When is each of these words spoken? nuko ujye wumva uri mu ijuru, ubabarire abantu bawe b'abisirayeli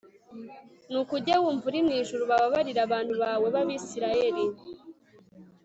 nuko 0.89 1.11
ujye 1.17 1.35
wumva 1.41 1.65
uri 1.69 1.79
mu 1.85 1.91
ijuru, 2.01 2.21
ubabarire 2.25 2.79
abantu 2.87 3.13
bawe 3.21 3.47
b'abisirayeli 3.53 4.45